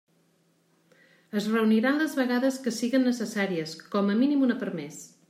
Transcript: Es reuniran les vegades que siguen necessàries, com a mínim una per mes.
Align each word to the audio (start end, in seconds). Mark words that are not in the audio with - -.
Es 1.41 1.49
reuniran 1.51 2.01
les 2.03 2.15
vegades 2.21 2.57
que 2.63 2.73
siguen 2.79 3.05
necessàries, 3.09 3.77
com 3.97 4.11
a 4.15 4.17
mínim 4.23 4.49
una 4.49 4.57
per 4.65 4.73
mes. 4.81 5.03